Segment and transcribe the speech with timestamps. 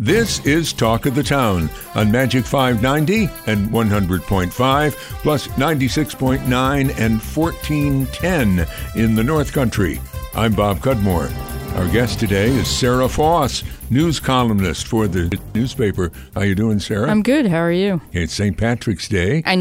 [0.00, 6.40] This is Talk of the Town on Magic 590 and 100.5, plus 96.9
[7.00, 10.00] and 1410 in the North Country.
[10.36, 11.57] I'm Bob Cudmore.
[11.74, 16.10] Our guest today is Sara Foss, news columnist for the newspaper.
[16.34, 17.08] How you doing, Sara?
[17.08, 17.46] I'm good.
[17.46, 18.00] How are you?
[18.12, 18.56] It's St.
[18.58, 19.44] Patrick's Day.
[19.46, 19.52] I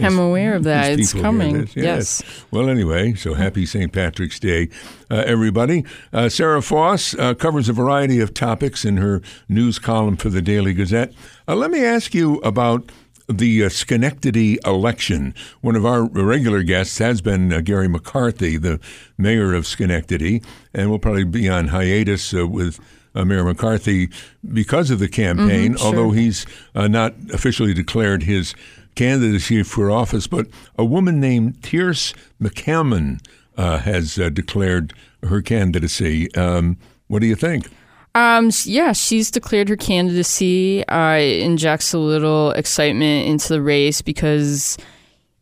[0.00, 0.98] am aware of that.
[0.98, 1.60] It's coming.
[1.62, 2.44] this, Yes.
[2.50, 3.92] Well, anyway, so happy St.
[3.92, 4.70] Patrick's Day,
[5.08, 5.84] uh, everybody.
[6.12, 10.42] Uh, Sara Foss uh, covers a variety of topics in her news column for the
[10.42, 11.12] Daily Gazette.
[11.46, 12.90] Uh, let me ask you about
[13.28, 15.34] the uh, Schenectady election.
[15.60, 18.80] One of our regular guests has been uh, Gary McCarthy, the
[19.18, 20.42] mayor of Schenectady,
[20.74, 22.78] and we'll probably be on hiatus uh, with.
[23.14, 24.08] Uh, Mayor McCarthy,
[24.54, 25.86] because of the campaign, Mhm, sure.
[25.86, 28.54] although he's uh, not officially declared his
[28.94, 30.46] candidacy for office, but
[30.78, 33.20] a woman named Thearse McCalmon
[33.58, 36.34] uh, has uh, declared her candidacy.
[36.34, 36.78] Um,
[37.08, 37.68] what do you think?
[38.14, 40.86] Um, yeah, she's declared her candidacy.
[40.86, 44.76] Uh, it injects a little excitement into the race because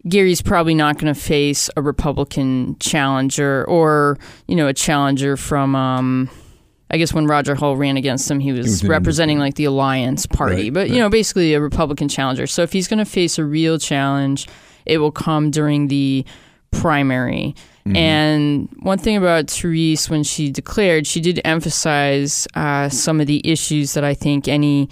[0.08, 5.75] Gary's probably not going to face a Republican challenger or, you know, a challenger from,
[5.75, 6.30] um,
[6.91, 10.27] I guess when Roger Hull ran against him, he was, was representing like the Alliance
[10.27, 12.47] Party, Right, but, you know, basically a Republican challenger.
[12.47, 14.48] So if he's going to face a real challenge,
[14.86, 16.25] it will come during the
[16.70, 17.55] primary.
[17.96, 23.41] And one thing about Thearse, when she declared, she did emphasize uh, some of the
[23.44, 24.88] issues that I think any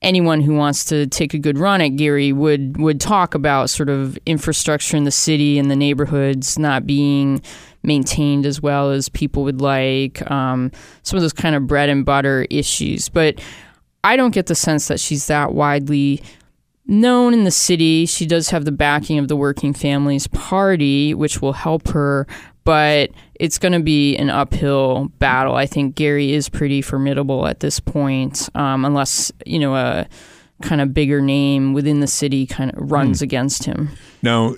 [0.00, 3.88] anyone who wants to take a good run at Gary would would talk about, sort
[3.88, 7.42] of infrastructure in the city and the neighborhoods not being
[7.82, 10.70] maintained as well as people would like, um,
[11.02, 13.08] some of those kind of bread and butter issues.
[13.08, 13.40] But
[14.04, 16.22] I don't get the sense that she's that widely
[16.88, 18.06] known in the city.
[18.06, 22.26] She does have the backing of the Working Families Party, which will help her,
[22.64, 25.54] but it's going to be an uphill battle.
[25.54, 30.08] I think Gary is pretty formidable at this point, um, unless, you know, a
[30.62, 33.90] kind of bigger name within the city kind of runs against him.
[34.22, 34.56] Now,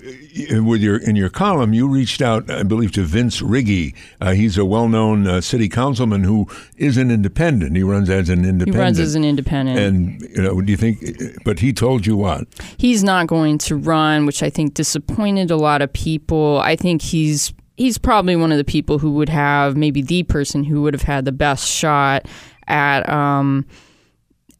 [0.49, 3.95] with your in your column, you reached out, I believe, to Vince Riggi.
[4.19, 7.75] Uh, he's a well-known uh, city councilman who is an independent.
[7.75, 8.75] He runs as an independent.
[8.75, 9.77] He runs as an independent.
[9.77, 11.03] And you know, do you think?
[11.45, 12.47] But he told you what?
[12.77, 16.59] he's not going to run, which I think disappointed a lot of people.
[16.63, 20.63] I think he's he's probably one of the people who would have maybe the person
[20.63, 22.25] who would have had the best shot
[22.67, 23.65] at um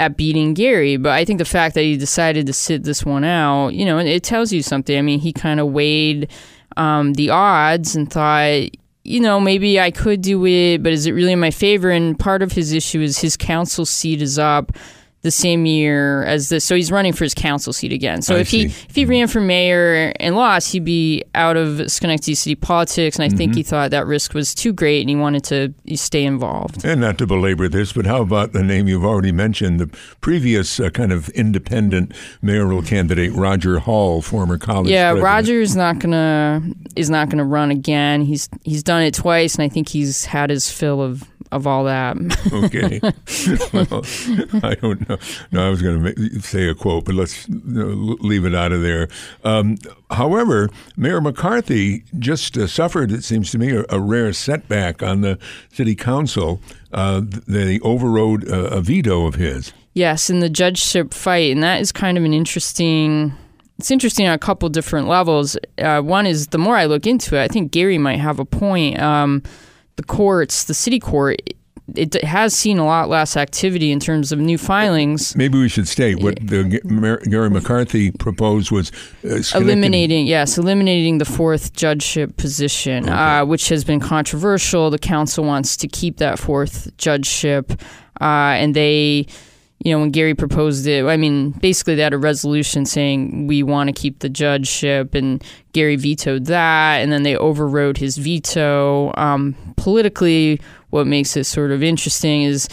[0.01, 0.97] at beating Gary.
[0.97, 4.00] But I think the fact that he decided to sit this one out, you know,
[4.00, 4.97] it tells you something.
[4.97, 6.31] I mean, he kind of weighed
[6.75, 8.63] um, the odds and thought,
[9.03, 11.91] you know, maybe I could do it, but is it really in my favor?
[11.91, 14.72] And part of his issue is his council seat is up
[15.21, 18.21] the same year as this, so he's running for his council seat again.
[18.21, 21.91] So I if he if he ran for mayor and lost, he'd be out of
[21.91, 23.19] Schenectady city politics.
[23.19, 26.23] And I think he thought that risk was too great, and he wanted to stay
[26.23, 26.83] involved.
[26.83, 29.87] And not to belabor this, but how about the name you've already mentioned, the
[30.21, 35.23] previous uh, kind of independent mayoral candidate, Roger Hull, former college Yeah, president.
[35.23, 36.63] Roger is not gonna
[36.95, 38.21] is not gonna run again.
[38.21, 41.84] He's he's done it twice, and I think he's had his fill of of all
[41.85, 42.17] that.
[42.51, 43.00] Okay.
[43.73, 44.03] well,
[44.63, 45.17] I don't know.
[45.51, 49.07] No, I was going to say a quote, but let's leave it out of there.
[49.44, 49.78] Um,
[50.09, 55.22] however, Mayor McCarthy just uh, suffered, it seems to me, a, a rare setback on
[55.22, 55.38] the
[55.72, 56.61] city council.
[56.91, 59.73] Uh, they overrode uh, a veto of his.
[59.94, 63.34] Yes, in the judgeship fight, and that is kind of an interesting.
[63.78, 65.57] It's interesting on a couple different levels.
[65.79, 68.45] Uh, one is the more I look into it, I think Gary might have a
[68.45, 69.00] point.
[69.00, 69.44] Um,
[70.01, 71.41] the courts, the city court,
[71.95, 75.35] it, has seen a lot less activity in terms of new filings.
[75.35, 78.91] Maybe we should state what the Gary McCarthy proposed was
[79.25, 84.90] uh, eliminating yes eliminating the fourth judgeship position uh, which has been controversial.
[84.90, 87.73] The council wants to keep that fourth judgeship
[88.22, 89.28] uh, and they
[89.83, 93.63] you know when gary proposed it i mean basically they had a resolution saying we
[93.63, 95.43] want to keep the judgeship and
[95.73, 100.59] gary vetoed that and then they overrode his veto um, politically
[100.89, 102.67] what makes it sort of interesting is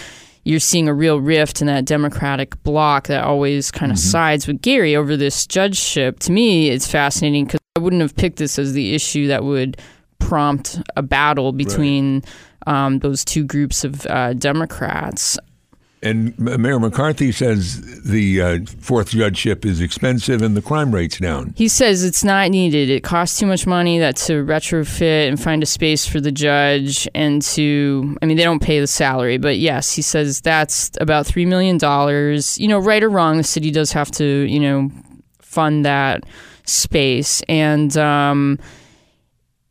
[0.44, 4.62] you're seeing a real rift in that Democratic bloc that always kind of sides with
[4.62, 6.20] Gary over this judgeship.
[6.20, 9.78] To me, it's fascinating because I wouldn't have picked this as the issue that would
[10.19, 12.22] prompt a battle between
[12.66, 15.38] um, those two groups of uh, Democrats.
[16.03, 21.55] And Mayor McCarthy says the uh, fourth judgeship is expensive and the crime rate's down.
[21.56, 22.89] He says it's not needed.
[22.89, 27.09] It costs too much money that to retrofit and find a space for the judge
[27.15, 31.27] and to I mean they don't pay the salary, but yes, he says that's about
[31.27, 32.59] 3 million dollars.
[32.59, 34.91] You know, right or wrong, the city does have to, you know,
[35.41, 36.25] fund that
[36.65, 38.59] space and um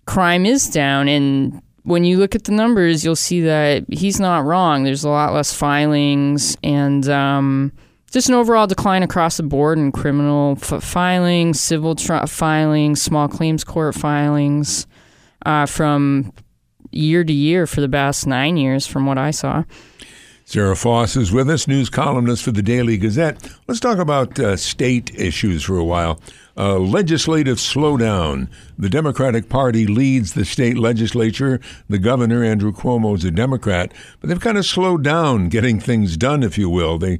[0.07, 4.43] crime is down and when you look at the numbers, you'll see that he's not
[4.43, 4.83] wrong.
[4.83, 7.71] There's a lot less filings and um,
[8.11, 13.29] just an overall decline across the board in criminal f- filings, civil tra- filings, small
[13.29, 14.85] claims court filings
[15.45, 16.33] uh, from
[16.91, 19.63] year to year for the past nine years, from what I saw.
[20.43, 23.49] Sara Foss is with us, news columnist for the Daily Gazette.
[23.67, 26.19] Let's talk about uh, state issues for a while.
[26.57, 28.49] Uh, legislative slowdown.
[28.79, 31.59] The Democratic Party leads the state legislature.
[31.87, 36.17] The governor, Andrew Cuomo, is a Democrat, but they've kind of slowed down getting things
[36.17, 36.97] done, if you will.
[36.97, 37.19] They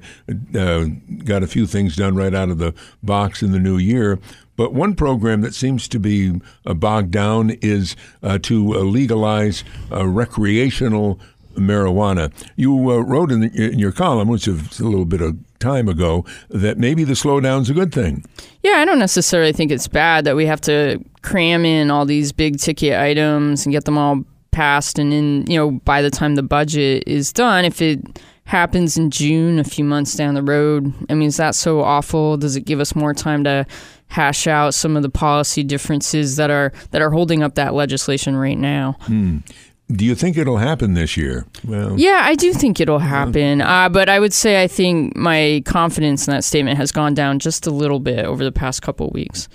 [0.56, 0.86] uh,
[1.24, 2.74] got a few things done right out of the
[3.04, 4.20] box in the new year.
[4.58, 9.64] But one program that seems to be uh, bogged down is uh, to uh, legalize
[9.92, 11.20] uh, recreational
[11.56, 12.32] marijuana.
[12.56, 15.88] You uh, wrote in, the, in, your column, which is a little bit of time
[15.88, 18.24] ago, that maybe the slowdown's a good thing.
[18.64, 22.32] Yeah, I don't necessarily think it's bad that we have to cram in all these
[22.32, 26.36] big ticket items and get them all passed and in, you know, by the time
[26.36, 30.92] the budget is done, if it happens in June, a few months down the road,
[31.10, 32.38] I mean, is that so awful?
[32.38, 33.66] Does it give us more time to
[34.08, 38.36] hash out some of the policy differences that are that are holding up that legislation
[38.36, 38.96] right now?
[39.02, 39.40] Hmm.
[39.90, 41.46] Do you think it'll happen this year?
[41.66, 43.62] Well, yeah, I do think it'll happen.
[43.62, 47.40] Uh, but I would say I think my confidence in that statement has gone down
[47.40, 49.48] just a little bit over the past couple of weeks.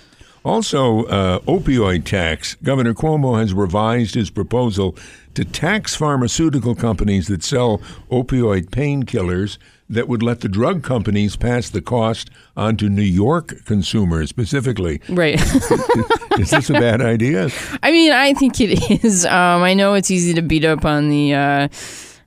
[0.43, 2.55] Also, uh, opioid tax.
[2.63, 4.97] Governor Cuomo has revised his proposal
[5.35, 7.79] to tax pharmaceutical companies that sell
[8.11, 9.57] opioid painkillers
[9.89, 15.01] that would let the drug companies pass the cost on to New York consumers specifically.
[15.09, 15.35] Right.
[16.39, 17.49] is this a bad idea?
[17.81, 19.25] I mean, I think it is.
[19.25, 21.67] Um, I know it's easy to beat up on the uh,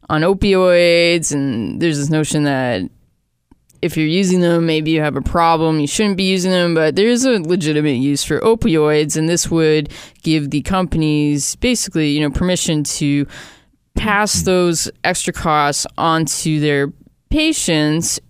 [0.09, 2.89] on opioids, and there's this notion that
[3.83, 5.81] if you're using them, maybe you have a problem.
[5.81, 9.91] You shouldn't be using them, but there's a legitimate use for opioids, and this would
[10.23, 13.27] give the companies basically, you know, permission to
[13.95, 16.93] pass those extra costs onto their
[17.31, 18.21] patients.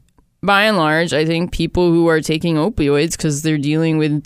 [0.42, 4.24] By and large, I think people who are taking opioids because they're dealing with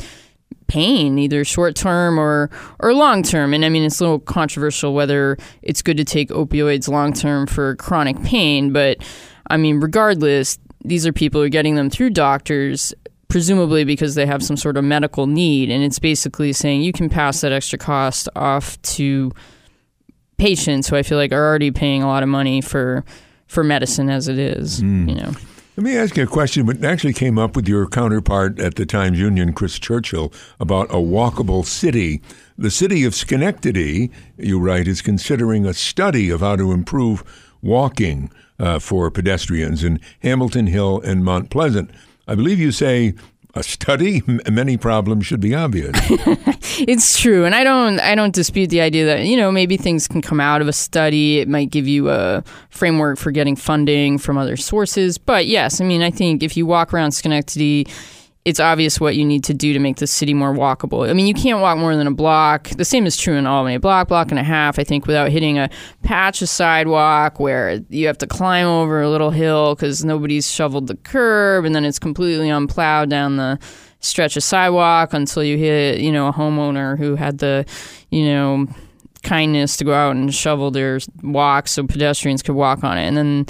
[0.67, 3.55] pain, either short term or or long term.
[3.55, 7.47] And I mean, it's a little controversial whether it's good to take opioids long term
[7.47, 8.99] for chronic pain, but
[9.49, 12.95] I mean, regardless, these are people who are getting them through doctors
[13.29, 17.09] presumably because they have some sort of medical need and it's basically saying you can
[17.09, 19.31] pass that extra cost off to
[20.37, 23.05] patients who I feel like are already paying a lot of money for
[23.51, 25.09] for medicine as it is, mm.
[25.09, 25.33] you know.
[25.77, 28.87] Let me ask you a question, but actually came up with your counterpart at the
[28.87, 32.23] Times Union, Chris Churchill, about a walkable city.
[32.57, 37.25] The city of Schenectady, you write, is considering a study of how to improve
[37.61, 38.31] walking
[38.61, 41.91] uh, for pedestrians in Hamilton Hill and Mount Pleasant.
[42.29, 43.15] I believe you say
[43.55, 45.97] a study many problems should be obvious.
[46.83, 50.09] It's true and i don't i don't dispute the idea that you know maybe things
[50.09, 51.41] can come out of a study.
[51.41, 55.85] It might give you a framework for getting funding from other sources but yes i
[55.85, 57.87] mean i think if you walk around schenectady
[58.51, 61.09] it's obvious what you need to do to make the city more walkable.
[61.09, 62.69] I mean, you can't walk more than a block.
[62.71, 63.77] The same is true in Albany.
[63.77, 65.71] A block, block and a half, I think, without hitting a
[66.03, 70.89] patch of sidewalk where you have to climb over a little hill because nobody's shoveled
[70.89, 73.57] the curb and then it's completely unplowed down the
[74.01, 77.65] stretch of sidewalk until you hit, you know, a homeowner who had the,
[78.11, 78.67] you know,
[79.23, 83.07] kindness to go out and shovel their walk so pedestrians could walk on it.
[83.07, 83.47] And then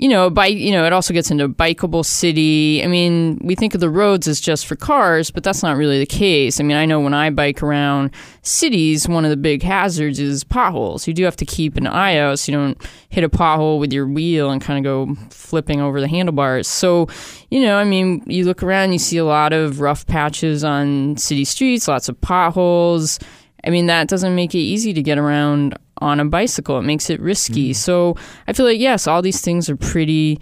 [0.00, 2.82] you know, bike, you know, it also gets into bikeable city.
[2.82, 5.98] I mean, we think of the roads as just for cars, but that's not really
[5.98, 6.58] the case.
[6.58, 10.42] I mean, I know when I bike around cities, one of the big hazards is
[10.42, 11.06] potholes.
[11.06, 13.92] You do have to keep an eye out so you don't hit a pothole with
[13.92, 16.66] your wheel and kind of go flipping over the handlebars.
[16.66, 17.06] So,
[17.50, 21.18] you know, I mean, you look around, you see a lot of rough patches on
[21.18, 23.18] city streets, lots of potholes.
[23.64, 26.78] I mean, that doesn't make it easy to get around on a bicycle.
[26.78, 27.70] It makes it risky.
[27.70, 27.76] Mm.
[27.76, 30.40] So I feel like, yes, all these things are pretty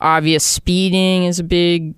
[0.00, 0.44] obvious.
[0.44, 1.94] Speeding is a big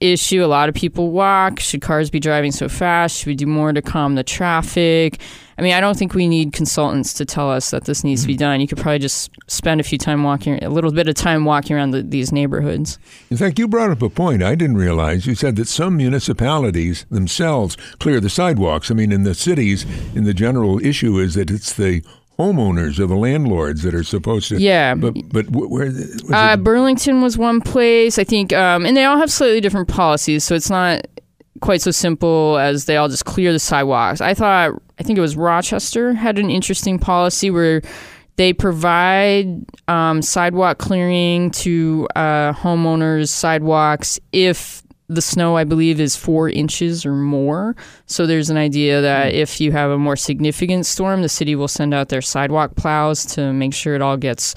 [0.00, 0.44] issue.
[0.44, 1.60] A lot of people walk.
[1.60, 3.18] Should cars be driving so fast?
[3.18, 5.20] Should we do more to calm the traffic?
[5.58, 8.24] I mean, I don't think we need consultants to tell us that this needs mm-hmm.
[8.24, 8.40] to be mm-hmm.
[8.40, 8.60] done.
[8.60, 11.76] You could probably just spend a few time walking, a little bit of time walking
[11.76, 12.98] around the, these neighborhoods.
[13.30, 15.26] In fact, you brought up a point I didn't realize.
[15.26, 18.90] You said that some municipalities themselves clear the sidewalks.
[18.90, 22.02] I mean, in the cities, in the general issue is that it's the
[22.38, 24.60] homeowners or the landlords that are supposed to.
[24.60, 25.90] Yeah, but but where?
[26.32, 30.44] Uh, Burlington was one place I think, um, and they all have slightly different policies,
[30.44, 31.06] so it's not
[31.60, 34.20] quite so simple as they all just clear the sidewalks.
[34.20, 37.82] I thought I think it was Rochester had an interesting policy where
[38.36, 46.16] they provide um, sidewalk clearing to uh, homeowners sidewalks if the snow, I believe, is
[46.16, 47.76] four inches or more.
[48.06, 51.68] So there's an idea that if you have a more significant storm, the city will
[51.68, 54.54] send out their sidewalk plows to make sure it all gets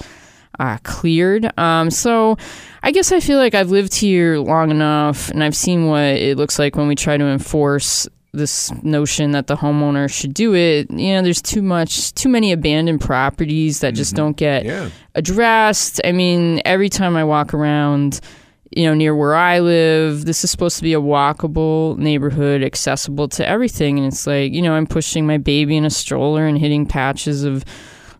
[0.58, 1.56] uh, cleared.
[1.58, 2.36] Um, so
[2.82, 6.36] I guess I feel like I've lived here long enough and I've seen what it
[6.36, 10.90] looks like when we try to enforce this notion that the homeowner should do it.
[10.90, 14.88] You know, there's too much, too many abandoned properties that just don't get Yeah.
[15.14, 16.00] addressed.
[16.04, 18.20] I mean, every time I walk around,
[18.70, 23.28] you know, near where I live, this is supposed to be a walkable neighborhood, accessible
[23.30, 23.98] to everything.
[23.98, 27.42] And it's like, you know, I'm pushing my baby in a stroller and hitting patches
[27.42, 27.64] of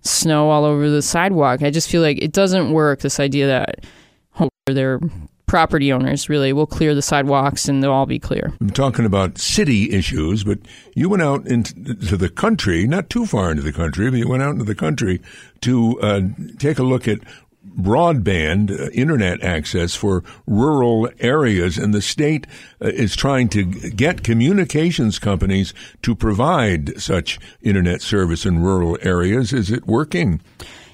[0.02, 1.62] snow all over the sidewalk.
[1.62, 3.00] I just feel like it doesn't work.
[3.00, 3.87] This idea that
[4.66, 5.00] their
[5.47, 8.52] property owners really will clear the sidewalks and they'll all be clear.
[8.61, 10.61] I'm talking about city issues, but
[10.95, 14.45] you went out into the country, not too far into the country, but you went
[14.45, 15.21] out into the country
[15.62, 16.21] to uh,
[16.59, 17.19] take a look at
[17.67, 22.47] broadband uh, internet access for rural areas, and the state
[22.83, 29.52] uh, is trying to get communications companies to provide such internet service in rural areas.
[29.52, 30.40] Is it working?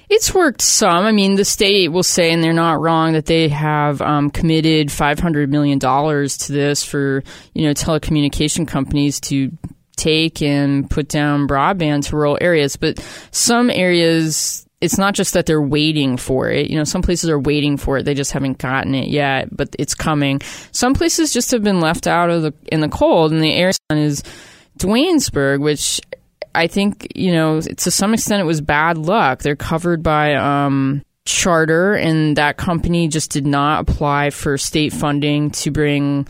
[0.09, 1.05] It's worked some.
[1.05, 4.91] I mean, the state will say, and they're not wrong, that they have um, committed
[4.91, 9.51] five hundred million dollars to this for you know telecommunication companies to
[9.97, 12.77] take and put down broadband to rural areas.
[12.77, 16.69] But some areas, it's not just that they're waiting for it.
[16.69, 19.75] You know, some places are waiting for it; they just haven't gotten it yet, but
[19.79, 20.41] it's coming.
[20.71, 23.73] Some places just have been left out of the in the cold, and the area
[23.91, 24.23] is
[24.77, 25.99] Duanesburg, which
[26.53, 29.41] I think you know to some extent it was bad luck.
[29.41, 35.49] They're covered by um, charter, and that company just did not apply for state funding
[35.51, 36.27] to bring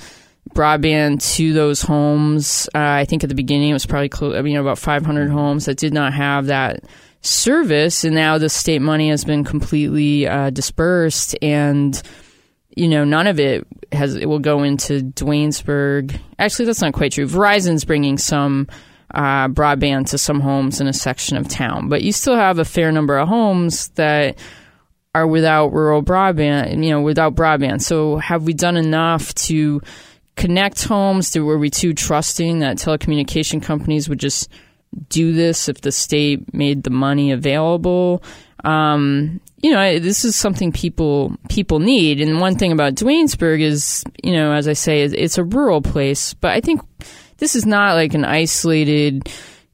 [0.53, 2.69] broadband to those homes.
[2.73, 5.77] Uh, I think at the beginning it was probably close, mean about 500 homes that
[5.77, 6.85] did not have that
[7.21, 12.01] service, and now the state money has been completely uh, dispersed and
[12.77, 16.19] you know, none of it has it will go into Duanesburg.
[16.37, 17.25] Actually, that's not quite true.
[17.25, 18.67] Verizon's bringing some
[19.15, 22.65] uh, broadband to some homes in a section of town, but you still have a
[22.65, 24.37] fair number of homes that
[25.15, 26.83] are without rural broadband.
[26.83, 27.81] You know, without broadband.
[27.81, 29.81] So, have we done enough to
[30.35, 31.31] connect homes?
[31.31, 34.49] To were we too trusting that telecommunication companies would just
[35.09, 38.23] do this if the state made the money available?
[38.63, 42.21] Um, you know, this is something people people need.
[42.21, 46.33] And one thing about Duanesburg is, you know, as I say, it's a rural place,
[46.33, 46.81] but I think
[47.37, 49.29] this is not like an isolated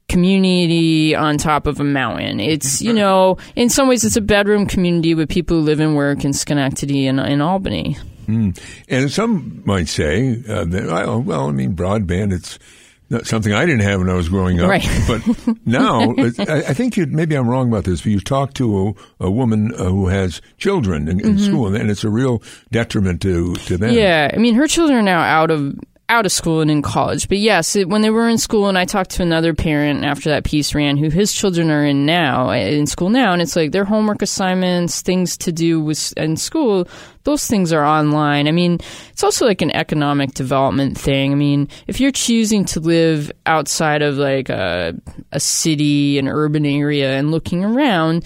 [0.08, 2.40] community on top of a mountain.
[2.40, 5.96] It's, you know, in some ways it's a bedroom community with people who live and
[5.96, 7.96] work in Schenectady and in Albany.
[8.26, 8.58] Mm.
[8.88, 12.58] And some might say, uh, that, well, I mean, broadband, it's
[13.22, 14.68] something I didn't have when I was growing up.
[14.68, 14.86] Right.
[15.06, 15.22] But
[15.66, 19.26] now, I, I think you maybe I'm wrong about this, but you talk to a,
[19.26, 23.54] a woman uh, who has children in, in school, and it's a real detriment to,
[23.54, 23.94] to them.
[23.94, 25.74] Yeah, I mean, her children are now out of
[26.08, 27.28] out of school and in college.
[27.28, 30.30] But yes, it, when they were in school, and I talked to another parent after
[30.30, 33.72] that piece ran, who his children are in now in school now, and it's like
[33.72, 36.88] their homework assignments, things to do with in school.
[37.24, 38.48] Those things are online.
[38.48, 38.78] I mean,
[39.10, 41.32] it's also like an economic development thing.
[41.32, 44.94] I mean, if you're choosing to live outside of like a,
[45.32, 48.24] a city, an urban area, and looking around,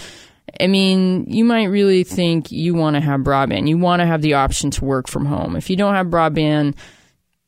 [0.61, 3.69] I mean, you might really think you want to have broadband.
[3.69, 5.57] You want to have the option to work from home.
[5.57, 6.75] If you don't have broadband,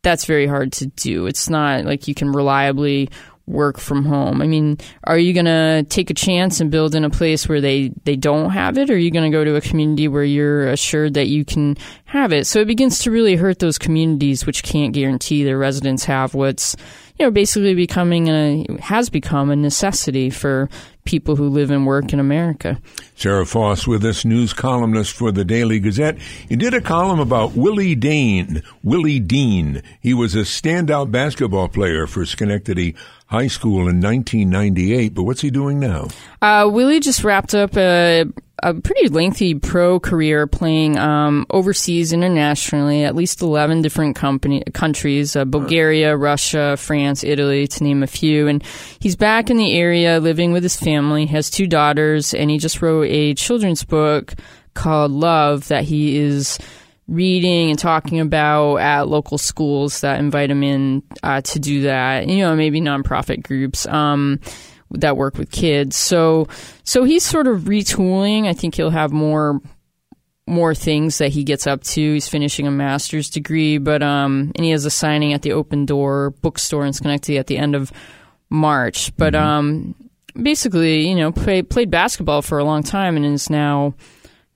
[0.02, 1.26] that's very hard to do.
[1.26, 3.11] It's not like you can reliably
[3.50, 4.40] work from home.
[4.40, 7.61] I mean, are you going to take a chance and build in a place where
[7.61, 8.90] they, they don't have it?
[8.90, 11.76] Or are you going to go to a community where you're assured that you can
[12.07, 12.47] have it?
[12.47, 16.76] So it begins to really hurt those communities which can't guarantee their residents have what's,
[17.19, 20.69] you know, basically becoming a, has become a necessity for
[21.11, 22.81] people who live and work in America.
[23.17, 26.17] Sara Foss with us, news columnist for the Daily Gazette.
[26.49, 28.62] You did a column about Willie Dean.
[28.85, 29.83] Willie Dean.
[30.00, 32.95] He was a standout basketball player for Schenectady
[33.26, 35.12] High School in 1998.
[35.12, 36.07] But what's he doing now?
[36.40, 38.26] Uh, Willie just wrapped up a,
[38.62, 45.37] a pretty lengthy pro career playing um, overseas internationally, at least 11 different company, countries
[45.37, 48.49] uh, Bulgaria, Russia, France, Italy, to name a few.
[48.49, 48.62] And
[49.00, 52.83] he's back in the area living with his family, has two daughters, and he just
[52.83, 54.35] wrote a children's book
[54.75, 56.59] called Love that he is
[57.09, 62.29] reading and talking about at local schools that invite him in uh, to do that.
[62.29, 63.87] You know, maybe nonprofit groups.
[63.87, 64.40] Um,
[64.92, 65.97] that work with kids.
[65.97, 66.49] So
[66.85, 68.47] so he's sort of retooling.
[68.47, 69.61] I think he'll have more
[70.47, 72.14] more things that he gets up to.
[72.14, 75.87] He's finishing a master's degree, but um and he has a signing at the Open
[75.87, 77.92] Door bookstore in Schenectady at the end of
[78.49, 79.16] March.
[79.16, 79.94] But um
[80.40, 83.94] basically, you know, play, played basketball for a long time and is now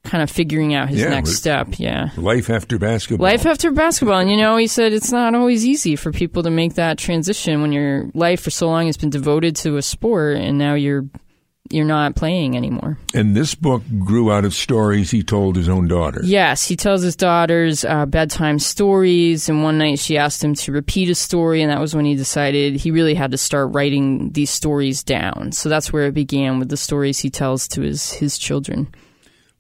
[0.05, 1.79] kind of figuring out his Yeah, next step.
[1.79, 2.11] Yeah.
[2.17, 3.25] Life after basketball.
[3.27, 4.21] Life after basketball.
[4.21, 7.63] And, you know, he said it's not always easy for people to make that transition
[7.63, 11.07] when your life for so long has been devoted to a sport and now you're
[11.71, 12.99] you're not playing anymore.
[13.15, 16.21] And this book grew out of stories he told his own daughter.
[16.23, 20.73] Yes, he tells his daughters uh, bedtime stories, and one night she asked him to
[20.73, 24.31] repeat a story, and that was when he decided he really had to start writing
[24.33, 25.53] these stories down.
[25.53, 28.89] So that's where it began with the stories he tells to his his children.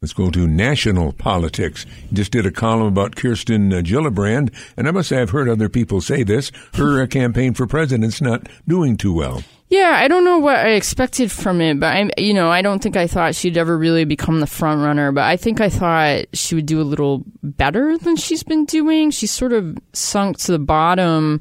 [0.01, 1.87] Let's go to national politics.
[2.13, 5.71] Just did a column about Kirsten uh, Gillibrand, and I must say I've heard other
[5.71, 6.53] people say this.
[6.75, 9.43] Her uh, campaign for president's not doing too well.
[9.71, 12.83] Yeah, I don't know what I expected from it, but I'm, you know, I don't
[12.83, 15.11] think I thought she'd ever really become the front runner.
[15.11, 19.11] But I think I thought she would do a little better than she's been doing.
[19.11, 21.41] She's sort of sunk to the bottom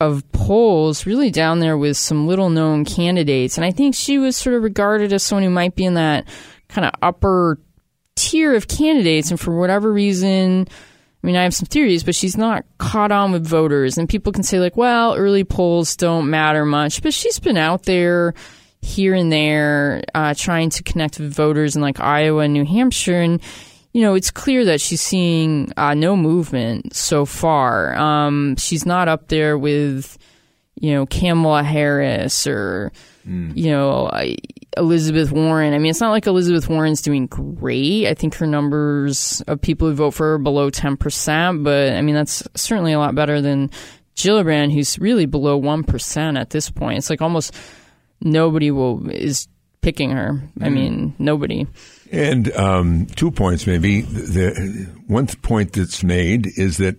[0.00, 4.36] of polls, really down there with some little known candidates, and I think she was
[4.36, 6.26] sort of regarded as someone who might be in that
[6.68, 7.58] kind of upper
[8.16, 10.68] tier of candidates, and for whatever reason.
[10.68, 13.96] I mean, I have some theories, but she's not caught on with voters.
[13.96, 17.00] And people can say, like, well, early polls don't matter much.
[17.00, 18.34] But she's been out there
[18.82, 23.22] here and there uh, trying to connect with voters in like Iowa and New Hampshire.
[23.22, 23.40] And,
[23.94, 27.96] you know, it's clear that she's seeing uh, no movement so far.
[27.96, 30.18] Um, she's not up there with,
[30.78, 32.92] you know, Kamala Harris or,
[33.26, 34.36] you know, I-
[34.76, 35.72] Elizabeth Warren.
[35.72, 38.06] I mean, it's not like Elizabeth Warren's doing great.
[38.06, 42.02] I think her numbers of people who vote for her are below 10%, but I
[42.02, 43.70] mean, that's certainly a lot better than
[44.16, 46.98] Gillibrand, who's really below 1% at this point.
[46.98, 47.54] It's like almost
[48.20, 49.48] nobody will is
[49.80, 50.42] picking her.
[50.60, 51.66] I mean, nobody.
[52.10, 54.00] And um, two points, maybe.
[54.00, 56.96] The one point that's made is that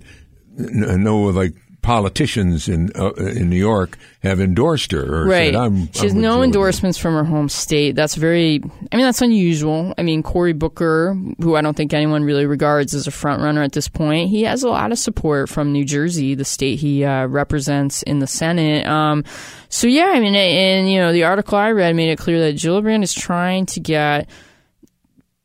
[0.58, 1.54] no, like
[1.86, 5.22] politicians in uh, in New York have endorsed her.
[5.22, 5.54] Or Right.
[5.54, 7.96] Said, I'm, she has I'm no endorsements from her home state.
[7.96, 8.60] That's very,
[8.92, 9.94] I mean, that's unusual.
[9.96, 13.62] I mean, Cory Booker, who I don't think anyone really regards as a front runner
[13.62, 17.06] at this point, he has a lot of support from New Jersey, the state he
[17.06, 18.88] uh, represents in the Senate.
[18.88, 19.24] Um,
[19.70, 22.56] so yeah, I mean, and you know, the article I read made it clear that
[22.56, 24.28] Gillibrand is trying to get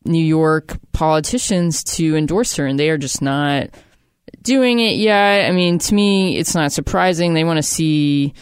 [0.06, 3.68] New York politicians to endorse her, and they are just not
[4.42, 5.48] doing it yet.
[5.48, 7.34] I mean, to me, it's not surprising.
[7.34, 8.34] They want to see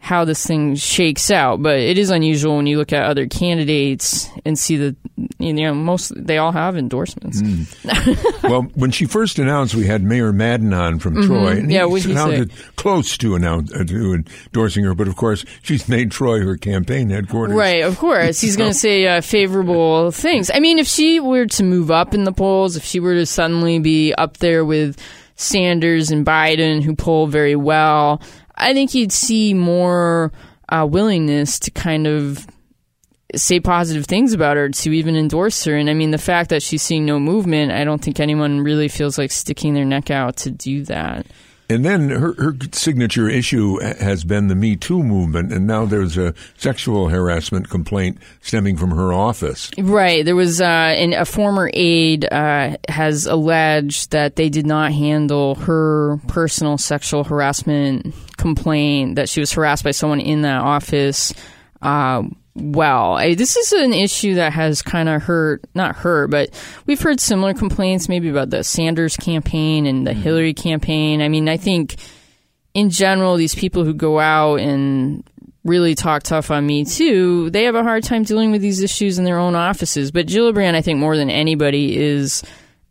[0.00, 4.30] how this thing shakes out, but it is unusual when you look at other candidates
[4.44, 4.96] and see that
[5.38, 7.42] you know most they all have endorsements.
[8.44, 11.70] well, when she first announced, we had Mayor Madden on from Troy, and Mm-hmm.
[11.70, 14.94] Yeah, he sounded close to announce uh, to endorsing her.
[14.94, 17.56] But of course, she's made Troy her campaign headquarters.
[17.56, 18.40] Right, of course.
[18.40, 20.50] He's going to say uh, favorable things.
[20.54, 23.26] I mean, if she were to move up in the polls, if she were to
[23.26, 24.96] suddenly be up there with
[25.38, 28.20] Sanders and Biden, who poll very well,
[28.56, 30.32] I think you'd see more
[30.68, 32.44] uh, willingness to kind of
[33.36, 35.76] say positive things about her to even endorse her.
[35.76, 38.88] And I mean, the fact that she's seeing no movement, I don't think anyone really
[38.88, 41.24] feels like sticking their neck out to do that.
[41.70, 46.16] And then her, her signature issue has been the Me Too movement, and now there's
[46.16, 49.70] a sexual harassment complaint stemming from her office.
[49.76, 50.24] Right.
[50.24, 55.56] There was uh, an, a former aide uh, has alleged that they did not handle
[55.56, 61.34] her personal sexual harassment complaint that she was harassed by someone in that office.
[61.82, 62.22] Uh,
[62.60, 66.50] well, I, this is an issue that has kind of hurt, not hurt, but
[66.86, 70.22] we've heard similar complaints maybe about the Sanders campaign and the mm-hmm.
[70.22, 71.22] Hillary campaign.
[71.22, 71.96] I mean, I think
[72.74, 75.24] in general, these people who go out and
[75.64, 79.18] really talk tough on me too, they have a hard time dealing with these issues
[79.18, 80.10] in their own offices.
[80.10, 82.42] But Gillibrand, I think more than anybody, is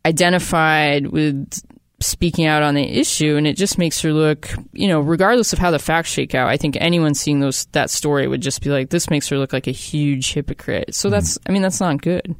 [0.05, 1.61] identified with
[1.99, 5.57] speaking out on the issue and it just makes her look you know regardless of
[5.57, 8.69] how the facts shake out i think anyone seeing those that story would just be
[8.69, 10.93] like this makes her look like a huge hypocrite.
[10.93, 11.13] So hmm.
[11.13, 12.35] that's i mean that's not good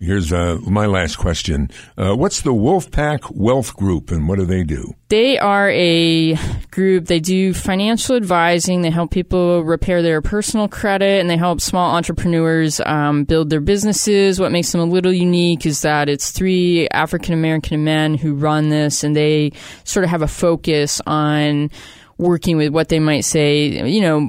[0.00, 1.70] Here's uh, my last question.
[1.96, 4.94] Uh, what's the Wolfpack Wealth Group, and what do they do?
[5.08, 6.36] They are a
[6.70, 7.06] group.
[7.06, 8.82] They do financial advising.
[8.82, 13.60] They help people repair their personal credit, and they help small entrepreneurs um, build their
[13.60, 14.38] businesses.
[14.38, 18.68] What makes them a little unique is that it's three African American men who run
[18.68, 19.50] this, and they
[19.82, 21.72] sort of have a focus on
[22.18, 24.28] working with what they might say, you know,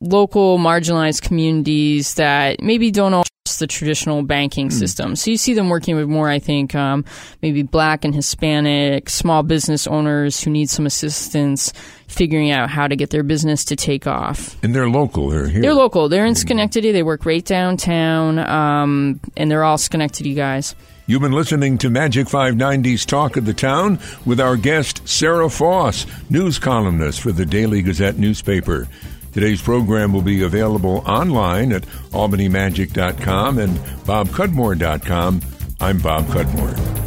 [0.00, 3.24] local marginalized communities that maybe don't all
[3.62, 5.14] the traditional banking system.
[5.14, 7.04] So you see them working with more, I think, um,
[7.42, 11.72] maybe black and Hispanic small business owners who need some assistance
[12.08, 14.62] figuring out how to get their business to take off.
[14.64, 15.28] And they're local.
[15.30, 15.62] They're here.
[15.62, 16.08] They're local.
[16.08, 16.90] They're in Schenectady.
[16.90, 20.74] They work right downtown, um, and they're all Schenectady guys.
[21.06, 26.06] You've been listening to Magic 590's Talk of the Town with our guest, Sara Foss,
[26.30, 28.88] news columnist for the Daily Gazette newspaper.
[29.32, 35.40] Today's program will be available online at albanymagic.com and bobcudmore.com
[35.80, 37.01] I'm Bob Cudmore.